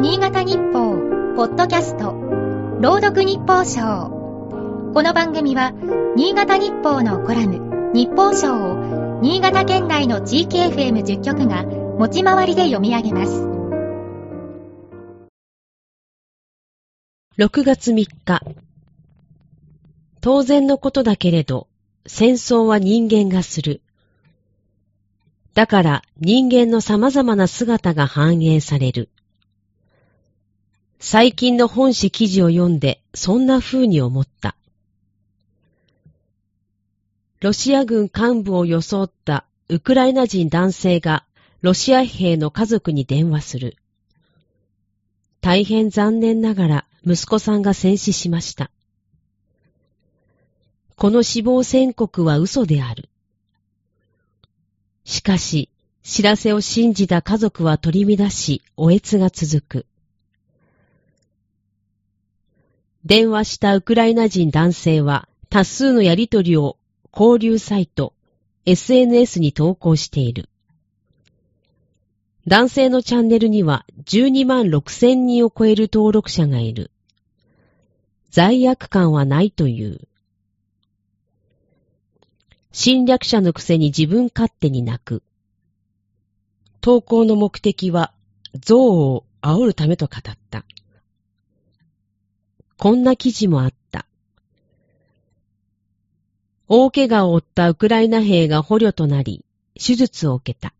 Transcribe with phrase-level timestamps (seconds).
[0.00, 0.96] 新潟日報、
[1.36, 2.14] ポッドキャスト、
[2.80, 4.08] 朗読日報賞。
[4.94, 5.74] この番組は、
[6.16, 13.42] 新潟日報のコラム、日報賞を、新潟県内の地域 FM10 局が、持ち回りで読み上げます。
[17.36, 18.40] 6月3日。
[20.22, 21.68] 当然のことだけれど、
[22.06, 23.82] 戦争は人間がする。
[25.52, 29.10] だから人間の様々な姿が反映される。
[31.02, 34.54] 最近の本誌記事を読んでそんな風に思った。
[37.40, 41.24] ロシア軍幹部を装ったウクライナ人男性が
[41.62, 43.76] ロシア兵の家族に電話する。
[45.40, 48.70] 大変残念ながら息子さんが戦死しました。
[50.96, 53.08] この死亡宣告は嘘である。
[55.06, 55.70] しかし、
[56.02, 59.86] 知らせを信じた家族は取り乱し、おえつが続く。
[63.04, 66.76] 電話したウクライナ人男性は多数のやりとりを
[67.12, 68.12] 交流サイト、
[68.66, 70.48] SNS に投稿している。
[72.46, 76.90] 男性のチャンネルには12万6千人を超える登録者がいる。
[78.30, 80.06] 罪悪感はないという。
[82.72, 85.22] 侵略者のくせに自分勝手に泣く。
[86.80, 88.12] 投稿の目的は、
[88.54, 90.64] 憎悪を煽るためと語った。
[92.82, 94.06] こんな記事もあった。
[96.66, 100.72] 大怪我を負ったウクライナ兵が捕虜となり、手術を受けた。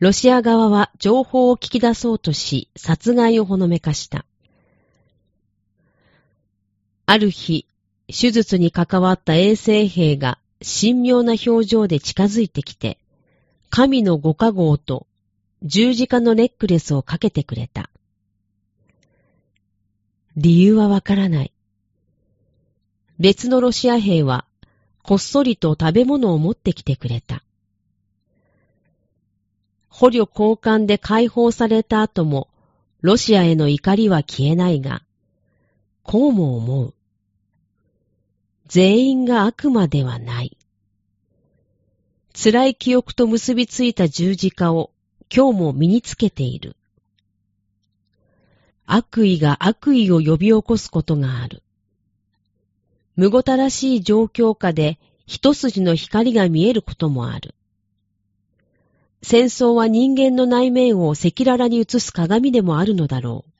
[0.00, 4.26] ロシア側は情報を聞き出そうとし、殺害をほのめかした。
[7.06, 7.68] ある日、
[8.08, 12.98] 手術に関わった衛生兵が神妙な表情で近づいてきて、
[13.70, 15.06] 神のご加護と
[15.62, 17.90] 十字架のネックレスをかけてくれた。
[20.36, 21.52] 理由はわからない。
[23.20, 24.44] 別のロシア兵は、
[25.02, 27.44] こっそりと食べ物を持ってきてくれた。
[29.88, 32.48] 捕虜交換で解放された後も、
[33.00, 35.02] ロシアへの怒りは消えないが、
[36.02, 36.94] こうも思う。
[38.66, 40.56] 全員が悪魔ではない。
[42.34, 44.90] 辛い記憶と結びついた十字架を
[45.32, 46.74] 今日も身につけている。
[48.86, 51.62] 悪意が悪意を呼び起こすことがある。
[53.16, 57.54] むごたらしい状況下で一筋の光が見えることもある。
[59.22, 63.50] 戦争は人間の内面を赤裸々に映す鏡でもあるのだろう。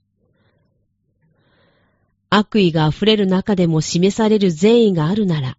[2.28, 5.56] 悪意が溢れる中でも示される善意があるなら、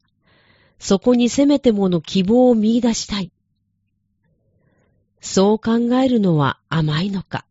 [0.77, 3.31] そこにせめてもの希望を見出したい。
[5.21, 7.45] そう考えるのは甘いのか？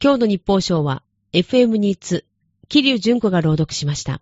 [0.00, 2.24] 今日の日報賞は FM ニーツ、
[2.68, 4.20] 桐生純子が朗読しました。